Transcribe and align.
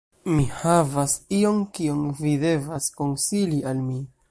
Mi 0.35 0.45
havas 0.61 1.13
ion 1.41 1.59
kion 1.79 2.01
vi 2.23 2.33
devas 2.47 2.91
konsili 3.03 3.63
al 3.73 3.87
mi 3.87 4.03